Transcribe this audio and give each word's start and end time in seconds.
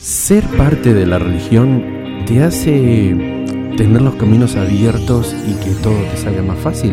Ser 0.00 0.44
parte 0.56 0.94
de 0.94 1.06
la 1.06 1.18
religión 1.18 2.24
te 2.24 2.42
hace 2.42 3.14
tener 3.76 4.00
los 4.00 4.14
caminos 4.14 4.54
abiertos 4.54 5.34
y 5.46 5.54
que 5.54 5.72
todo 5.82 6.00
te 6.10 6.16
salga 6.16 6.42
más 6.42 6.58
fácil. 6.58 6.92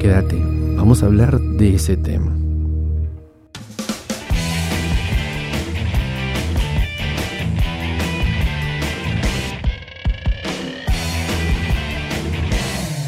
Quédate, 0.00 0.36
vamos 0.76 1.02
a 1.02 1.06
hablar 1.06 1.38
de 1.38 1.76
ese 1.76 1.96
tema. 1.96 2.36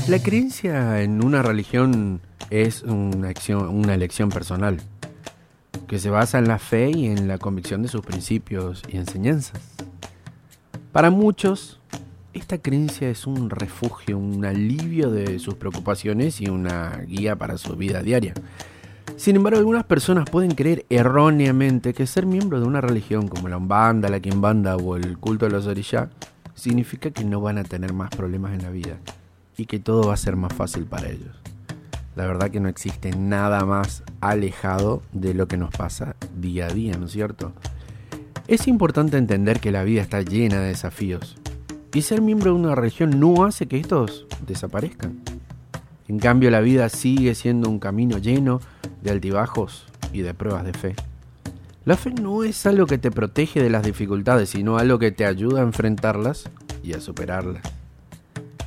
La 0.07 0.23
creencia 0.23 1.03
en 1.03 1.25
una 1.25 1.43
religión 1.43 2.21
es 2.51 2.83
una, 2.83 3.95
elección 3.95 4.29
personal 4.29 4.81
que 5.95 6.01
se 6.01 6.11
basa 6.11 6.41
en 6.41 6.49
la 6.49 6.59
fe 6.59 6.91
y 6.91 7.07
en 7.07 7.29
la 7.29 7.39
convicción 7.39 7.81
de 7.83 7.89
sus 7.89 8.01
principios 8.01 8.83
y 8.89 8.97
enseñanzas. 8.97 9.61
Para 10.91 11.11
muchos, 11.11 11.79
esta 12.33 12.59
creencia 12.59 13.09
es 13.09 13.29
un 13.29 13.49
refugio, 13.49 14.19
un 14.19 14.45
alivio 14.45 15.13
de 15.13 15.39
sus 15.39 15.55
preocupaciones 15.55 16.41
y 16.41 16.49
una 16.49 17.05
guía 17.07 17.37
para 17.37 17.59
su 17.59 17.77
vida 17.77 18.03
diaria. 18.03 18.35
Sin 19.17 19.37
embargo, 19.37 19.61
algunas 19.61 19.85
personas 19.85 20.29
pueden 20.29 20.57
creer 20.57 20.85
erróneamente 20.91 21.95
que 21.95 22.09
ser 22.09 22.27
miembro 22.27 22.59
de 22.59 22.67
una 22.67 22.81
religión 22.81 23.29
como 23.29 23.49
la 23.49 23.59
Umbanda, 23.59 24.09
la 24.09 24.19
Kimbanda 24.19 24.75
o 24.75 24.97
el 24.97 25.17
culto 25.19 25.47
de 25.47 25.53
los 25.53 25.69
Orishá 25.69 26.11
significa 26.57 27.13
que 27.13 27.23
no 27.23 27.41
van 27.41 27.59
a 27.59 27.63
tener 27.63 27.93
más 27.93 28.11
problemas 28.11 28.53
en 28.53 28.63
la 28.63 28.71
vida 28.71 28.97
y 29.57 29.67
que 29.67 29.79
todo 29.79 30.09
va 30.09 30.15
a 30.15 30.17
ser 30.17 30.35
más 30.35 30.53
fácil 30.53 30.87
para 30.87 31.09
ellos. 31.09 31.44
La 32.17 32.27
verdad 32.27 32.51
que 32.51 32.61
no 32.61 32.69
existe 32.69 33.11
nada 33.11 33.65
más 33.65 34.05
alejado 34.21 35.03
de 35.13 35.35
lo 35.35 35.49
que 35.49 35.57
nos 35.57 35.71
pasa 35.71 36.15
día 36.37 36.67
a 36.67 36.73
día, 36.73 36.97
¿no 36.97 37.07
es 37.07 37.13
cierto? 37.13 37.53
Es 38.47 38.69
importante 38.69 39.17
entender 39.17 39.61
que 39.61 39.73
la 39.73 39.85
vida 39.85 40.03
está 40.03 40.23
llena 40.23 40.61
de 40.61 40.69
desafíos 40.69 41.37
y 41.95 42.03
ser 42.03 42.21
miembro 42.21 42.53
de 42.53 42.61
una 42.61 42.75
religión 42.75 43.21
no 43.21 43.45
hace 43.45 43.67
que 43.67 43.79
estos 43.79 44.27
desaparezcan. 44.47 45.21
En 46.09 46.19
cambio, 46.19 46.51
la 46.51 46.61
vida 46.61 46.89
sigue 46.89 47.35
siendo 47.35 47.71
un 47.71 47.79
camino 47.79 48.19
lleno 48.19 48.61
de 49.03 49.13
altibajos 49.13 49.87
y 50.13 50.23
de 50.23 50.35
pruebas 50.35 50.65
de 50.65 50.73
fe. 50.73 50.95
La 51.85 51.97
fe 51.97 52.11
no 52.11 52.45
es 52.45 52.67
algo 52.67 52.87
que 52.87 52.99
te 52.99 53.11
protege 53.11 53.63
de 53.63 53.71
las 53.71 53.85
dificultades, 53.85 54.51
sino 54.51 54.77
algo 54.77 54.99
que 54.99 55.13
te 55.13 55.25
ayuda 55.25 55.61
a 55.61 55.65
enfrentarlas 55.65 56.51
y 56.83 56.95
a 56.95 57.01
superarlas. 57.01 57.63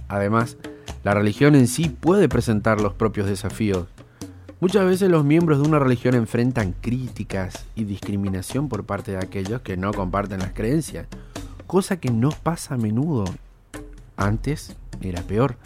Además, 0.07 0.57
la 1.03 1.13
religión 1.13 1.55
en 1.55 1.67
sí 1.67 1.89
puede 1.89 2.29
presentar 2.29 2.81
los 2.81 2.93
propios 2.93 3.27
desafíos. 3.27 3.87
Muchas 4.59 4.85
veces 4.85 5.09
los 5.09 5.23
miembros 5.23 5.61
de 5.61 5.67
una 5.67 5.79
religión 5.79 6.15
enfrentan 6.15 6.73
críticas 6.81 7.65
y 7.75 7.83
discriminación 7.83 8.69
por 8.69 8.85
parte 8.85 9.11
de 9.11 9.17
aquellos 9.17 9.61
que 9.61 9.77
no 9.77 9.93
comparten 9.93 10.39
las 10.39 10.53
creencias, 10.53 11.07
cosa 11.67 11.99
que 11.99 12.09
no 12.09 12.29
pasa 12.29 12.73
a 12.73 12.77
menudo. 12.77 13.25
Antes 14.15 14.75
era 15.01 15.21
peor, 15.21 15.57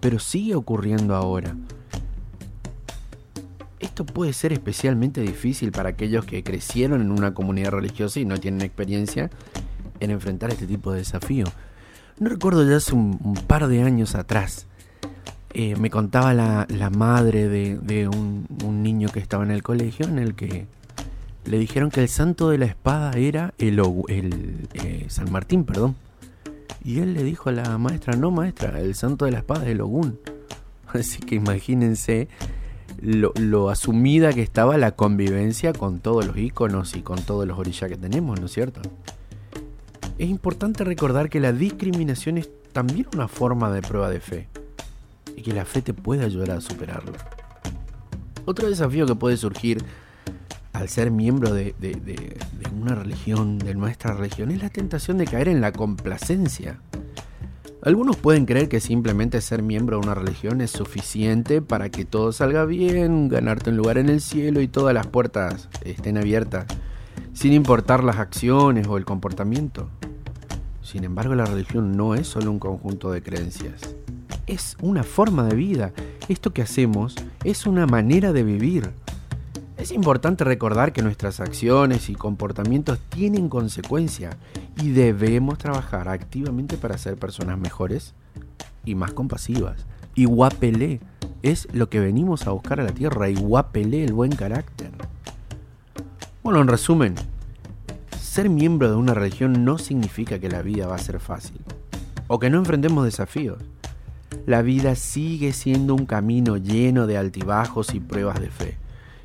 pero 0.00 0.18
sigue 0.18 0.54
ocurriendo 0.54 1.14
ahora. 1.14 1.54
Esto 3.80 4.06
puede 4.06 4.32
ser 4.32 4.52
especialmente 4.52 5.20
difícil 5.20 5.70
para 5.70 5.90
aquellos 5.90 6.24
que 6.24 6.42
crecieron 6.42 7.00
en 7.00 7.12
una 7.12 7.34
comunidad 7.34 7.72
religiosa 7.72 8.18
y 8.18 8.24
no 8.24 8.38
tienen 8.38 8.62
experiencia 8.62 9.30
en 10.00 10.10
enfrentar 10.10 10.50
este 10.50 10.66
tipo 10.66 10.92
de 10.92 10.98
desafío. 10.98 11.46
No 12.18 12.28
recuerdo 12.28 12.68
ya 12.68 12.76
hace 12.76 12.94
un, 12.94 13.18
par 13.46 13.68
de 13.68 13.82
años 13.82 14.14
atrás 14.14 14.66
eh, 15.54 15.76
me 15.76 15.88
contaba 15.88 16.34
la, 16.34 16.90
madre 16.90 17.48
de, 17.48 18.08
un, 18.08 18.82
niño 18.82 19.08
que 19.08 19.18
estaba 19.18 19.44
en 19.44 19.50
el 19.50 19.62
colegio 19.62 20.06
en 20.06 20.18
el 20.18 20.34
que 20.34 20.66
le 21.44 21.58
dijeron 21.58 21.90
que 21.90 22.02
el 22.02 22.08
santo 22.08 22.50
de 22.50 22.58
la 22.58 22.66
espada 22.66 23.12
era 23.12 23.54
el, 23.58 23.80
el 24.08 24.68
eh, 24.74 25.06
San 25.08 25.32
Martín, 25.32 25.64
perdón. 25.64 25.96
Y 26.84 27.00
él 27.00 27.14
le 27.14 27.24
dijo 27.24 27.48
a 27.48 27.52
la 27.52 27.78
maestra, 27.78 28.14
no 28.14 28.30
maestra, 28.30 28.78
el 28.78 28.94
santo 28.94 29.24
de 29.24 29.32
la 29.32 29.38
espada 29.38 29.64
es 29.64 29.70
el 29.70 29.80
Ogún. 29.80 30.18
Así 30.88 31.18
que 31.20 31.34
imagínense 31.34 32.28
lo, 33.00 33.32
lo, 33.40 33.70
asumida 33.70 34.32
que 34.32 34.42
estaba 34.42 34.76
la 34.76 34.92
convivencia 34.92 35.72
con 35.72 36.00
todos 36.00 36.26
los 36.26 36.36
iconos 36.36 36.94
y 36.94 37.00
con 37.00 37.22
todos 37.22 37.46
los 37.46 37.58
orillas 37.58 37.90
que 37.90 37.96
tenemos, 37.96 38.38
¿no 38.38 38.46
es 38.46 38.52
cierto? 38.52 38.82
Es 40.18 40.28
importante 40.28 40.84
recordar 40.84 41.30
que 41.30 41.40
la 41.40 41.52
discriminación 41.52 42.38
es 42.38 42.50
también 42.72 43.06
una 43.14 43.28
forma 43.28 43.70
de 43.70 43.82
prueba 43.82 44.10
de 44.10 44.20
fe 44.20 44.48
y 45.38 45.40
que 45.40 45.52
la 45.52 45.64
fe 45.64 45.82
te 45.82 45.94
puede 45.94 46.24
ayudar 46.24 46.50
a 46.50 46.60
superarlo. 46.60 47.12
Otro 48.44 48.68
desafío 48.68 49.06
que 49.06 49.14
puede 49.14 49.36
surgir 49.36 49.84
al 50.72 50.88
ser 50.88 51.12
miembro 51.12 51.52
de, 51.52 51.74
una 52.76 52.96
religión, 52.96 53.58
de 53.58 53.74
nuestra 53.74 54.14
religión, 54.14 54.50
es 54.50 54.60
la 54.60 54.68
tentación 54.68 55.16
de 55.18 55.26
caer 55.26 55.48
en 55.48 55.60
la 55.60 55.70
complacencia. 55.70 56.80
Algunos 57.82 58.16
pueden 58.16 58.46
creer 58.46 58.68
que 58.68 58.80
simplemente 58.80 59.40
ser 59.40 59.62
miembro 59.62 59.98
de 59.98 60.06
una 60.06 60.14
religión 60.14 60.60
es 60.60 60.72
suficiente 60.72 61.62
para 61.62 61.88
que 61.88 62.04
todo 62.04 62.32
salga 62.32 62.64
bien, 62.64 63.28
ganarte 63.28 63.70
un 63.70 63.76
lugar 63.76 63.98
en 63.98 64.08
el 64.08 64.20
cielo 64.20 64.60
y 64.60 64.66
todas 64.66 64.92
las 64.92 65.06
puertas 65.06 65.68
estén 65.84 66.18
abiertas, 66.18 66.66
sin 67.32 67.52
importar 67.52 68.02
las 68.02 68.16
acciones 68.18 68.88
o 68.88 68.98
el 68.98 69.04
comportamiento. 69.04 69.88
Sin 70.82 71.04
embargo, 71.04 71.36
la 71.36 71.44
religión 71.44 71.96
no 71.96 72.16
es 72.16 72.26
solo 72.26 72.50
un 72.50 72.58
conjunto 72.58 73.12
de 73.12 73.22
creencias 73.22 73.97
es 74.48 74.76
una 74.80 75.04
forma 75.04 75.44
de 75.44 75.54
vida. 75.54 75.92
Esto 76.28 76.52
que 76.52 76.62
hacemos 76.62 77.14
es 77.44 77.66
una 77.66 77.86
manera 77.86 78.32
de 78.32 78.42
vivir. 78.42 78.90
Es 79.76 79.92
importante 79.92 80.42
recordar 80.42 80.92
que 80.92 81.02
nuestras 81.02 81.38
acciones 81.38 82.08
y 82.08 82.14
comportamientos 82.14 82.98
tienen 83.10 83.48
consecuencia 83.48 84.36
y 84.82 84.90
debemos 84.90 85.58
trabajar 85.58 86.08
activamente 86.08 86.76
para 86.76 86.98
ser 86.98 87.16
personas 87.16 87.58
mejores 87.58 88.14
y 88.84 88.94
más 88.96 89.12
compasivas. 89.12 89.86
Y 90.14 90.24
guapelé 90.24 91.00
es 91.42 91.68
lo 91.72 91.88
que 91.88 92.00
venimos 92.00 92.46
a 92.46 92.50
buscar 92.50 92.80
a 92.80 92.84
la 92.84 92.92
tierra 92.92 93.28
y 93.28 93.34
guapelé 93.34 94.02
el 94.02 94.14
buen 94.14 94.32
carácter. 94.32 94.90
Bueno, 96.42 96.60
en 96.60 96.68
resumen, 96.68 97.14
ser 98.18 98.48
miembro 98.48 98.88
de 98.88 98.96
una 98.96 99.14
religión 99.14 99.64
no 99.64 99.78
significa 99.78 100.40
que 100.40 100.48
la 100.48 100.62
vida 100.62 100.86
va 100.86 100.96
a 100.96 100.98
ser 100.98 101.20
fácil 101.20 101.60
o 102.26 102.38
que 102.38 102.50
no 102.50 102.58
enfrentemos 102.58 103.04
desafíos 103.04 103.58
la 104.46 104.62
vida 104.62 104.94
sigue 104.94 105.52
siendo 105.52 105.94
un 105.94 106.06
camino 106.06 106.56
lleno 106.56 107.06
de 107.06 107.16
altibajos 107.16 107.94
y 107.94 108.00
pruebas 108.00 108.40
de 108.40 108.50
fe. 108.50 108.76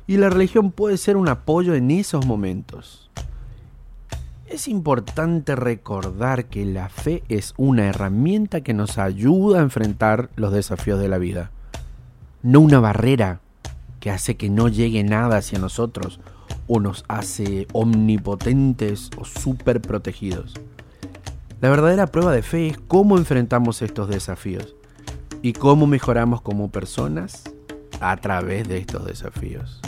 Y 0.06 0.18
la 0.18 0.30
religión 0.30 0.70
puede 0.70 0.98
ser 0.98 1.16
un 1.16 1.28
apoyo 1.28 1.74
en 1.74 1.90
esos 1.90 2.26
momentos. 2.26 3.10
Es 4.46 4.68
importante 4.68 5.56
recordar 5.56 6.46
que 6.46 6.66
la 6.66 6.88
fe 6.88 7.22
es 7.28 7.54
una 7.56 7.86
herramienta 7.86 8.60
que 8.60 8.74
nos 8.74 8.98
ayuda 8.98 9.58
a 9.58 9.62
enfrentar 9.62 10.28
los 10.36 10.52
desafíos 10.52 11.00
de 11.00 11.08
la 11.08 11.18
vida, 11.18 11.50
no 12.42 12.60
una 12.60 12.78
barrera 12.78 13.40
que 14.00 14.10
hace 14.10 14.36
que 14.36 14.50
no 14.50 14.68
llegue 14.68 15.02
nada 15.02 15.38
hacia 15.38 15.58
nosotros 15.58 16.20
o 16.66 16.78
nos 16.78 17.04
hace 17.08 17.66
omnipotentes 17.72 19.10
o 19.16 19.24
súper 19.24 19.80
protegidos. 19.80 20.54
La 21.62 21.70
verdadera 21.70 22.06
prueba 22.06 22.32
de 22.32 22.42
fe 22.42 22.68
es 22.68 22.78
cómo 22.86 23.16
enfrentamos 23.16 23.80
estos 23.80 24.10
desafíos 24.10 24.76
y 25.44 25.52
cómo 25.52 25.86
mejoramos 25.86 26.40
como 26.40 26.70
personas 26.70 27.44
a 28.00 28.16
través 28.16 28.66
de 28.66 28.78
estos 28.78 29.04
desafíos. 29.04 29.78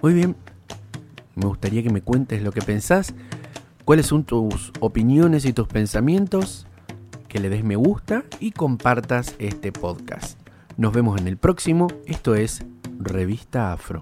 Muy 0.00 0.14
bien, 0.14 0.34
me 1.34 1.44
gustaría 1.44 1.82
que 1.82 1.90
me 1.90 2.00
cuentes 2.00 2.42
lo 2.42 2.50
que 2.50 2.62
pensás, 2.62 3.12
cuáles 3.84 4.06
son 4.06 4.24
tus 4.24 4.72
opiniones 4.80 5.44
y 5.44 5.52
tus 5.52 5.68
pensamientos, 5.68 6.66
que 7.28 7.38
le 7.38 7.50
des 7.50 7.64
me 7.64 7.76
gusta 7.76 8.24
y 8.40 8.52
compartas 8.52 9.34
este 9.38 9.72
podcast. 9.72 10.40
Nos 10.78 10.94
vemos 10.94 11.20
en 11.20 11.28
el 11.28 11.36
próximo, 11.36 11.88
esto 12.06 12.34
es 12.34 12.64
Revista 12.98 13.74
Afro. 13.74 14.00